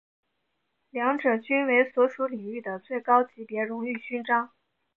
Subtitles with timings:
[0.89, 4.49] 两者均为所属领域的最高级别荣誉勋章。